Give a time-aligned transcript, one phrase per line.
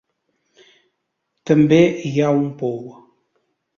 [1.51, 1.79] També
[2.13, 2.81] hi ha un pou.